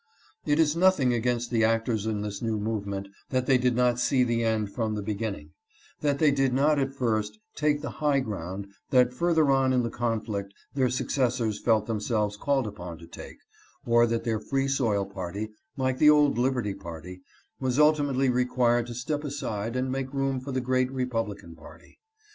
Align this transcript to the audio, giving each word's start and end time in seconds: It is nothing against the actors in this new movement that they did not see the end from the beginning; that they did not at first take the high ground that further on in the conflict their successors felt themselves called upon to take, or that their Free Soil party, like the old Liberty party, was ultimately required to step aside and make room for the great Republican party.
It 0.47 0.57
is 0.57 0.75
nothing 0.75 1.13
against 1.13 1.51
the 1.51 1.63
actors 1.63 2.07
in 2.07 2.21
this 2.23 2.41
new 2.41 2.57
movement 2.57 3.07
that 3.29 3.45
they 3.45 3.59
did 3.59 3.75
not 3.75 3.99
see 3.99 4.23
the 4.23 4.43
end 4.43 4.73
from 4.73 4.95
the 4.95 5.03
beginning; 5.03 5.51
that 5.99 6.17
they 6.17 6.31
did 6.31 6.55
not 6.55 6.79
at 6.79 6.95
first 6.95 7.37
take 7.55 7.83
the 7.83 7.91
high 8.01 8.19
ground 8.19 8.65
that 8.89 9.13
further 9.13 9.51
on 9.51 9.71
in 9.71 9.83
the 9.83 9.91
conflict 9.91 10.55
their 10.73 10.89
successors 10.89 11.59
felt 11.59 11.85
themselves 11.85 12.35
called 12.35 12.65
upon 12.65 12.97
to 12.97 13.05
take, 13.05 13.37
or 13.85 14.07
that 14.07 14.23
their 14.23 14.39
Free 14.39 14.67
Soil 14.67 15.05
party, 15.05 15.51
like 15.77 15.99
the 15.99 16.09
old 16.09 16.35
Liberty 16.35 16.73
party, 16.73 17.21
was 17.59 17.77
ultimately 17.77 18.27
required 18.27 18.87
to 18.87 18.95
step 18.95 19.23
aside 19.23 19.75
and 19.75 19.91
make 19.91 20.11
room 20.11 20.39
for 20.39 20.51
the 20.51 20.61
great 20.61 20.91
Republican 20.91 21.55
party. 21.55 21.99